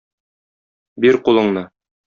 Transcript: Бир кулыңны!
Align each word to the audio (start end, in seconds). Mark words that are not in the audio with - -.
Бир 1.07 1.21
кулыңны! 1.29 1.67